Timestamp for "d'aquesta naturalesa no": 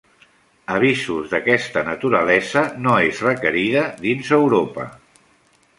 1.33-2.97